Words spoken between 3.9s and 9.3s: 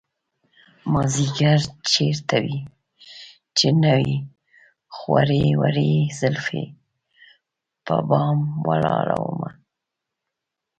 وې خورې ورې زلفې په بام ولاړه